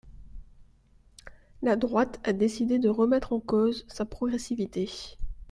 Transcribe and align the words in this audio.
La 1.61 1.75
droite 1.75 2.19
a 2.23 2.33
décidé 2.33 2.79
de 2.79 2.89
remettre 2.89 3.33
en 3.33 3.39
cause 3.39 3.85
sa 3.87 4.03
progressivité. 4.03 4.89